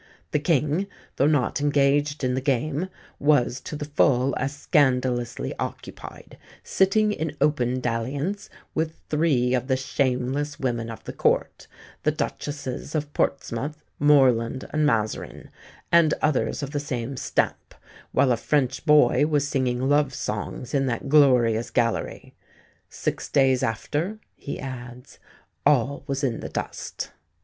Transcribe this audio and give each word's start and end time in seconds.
The 0.31 0.39
King, 0.39 0.87
though 1.17 1.27
not 1.27 1.61
engaged 1.61 2.23
in 2.23 2.33
the 2.33 2.41
game, 2.41 2.89
was 3.19 3.61
to 3.61 3.75
the 3.75 3.85
full 3.85 4.33
as 4.39 4.51
scandalously 4.55 5.53
occupied, 5.59 6.39
sitting 6.63 7.11
in 7.11 7.37
open 7.39 7.79
dalliance 7.81 8.49
with 8.73 8.95
three 9.09 9.53
of 9.53 9.67
the 9.67 9.77
shameless 9.77 10.59
women 10.59 10.89
of 10.89 11.03
the 11.03 11.13
Court, 11.13 11.67
the 12.01 12.09
Duchesses 12.11 12.95
of 12.95 13.13
Portsmouth, 13.13 13.83
Morland, 13.99 14.67
and 14.73 14.87
Mazarin, 14.87 15.51
and 15.91 16.15
others 16.19 16.63
of 16.63 16.71
the 16.71 16.79
same 16.79 17.15
stamp, 17.15 17.75
while 18.11 18.31
a 18.31 18.37
French 18.37 18.83
boy 18.87 19.27
was 19.27 19.47
singing 19.47 19.87
love 19.87 20.15
songs 20.15 20.73
in 20.73 20.87
that 20.87 21.09
glorious 21.09 21.69
gallery. 21.69 22.33
Six 22.89 23.29
days 23.29 23.61
after," 23.61 24.17
he 24.35 24.59
adds, 24.59 25.19
"all 25.63 26.03
was 26.07 26.23
in 26.23 26.39
the 26.39 26.49
dust." 26.49 27.11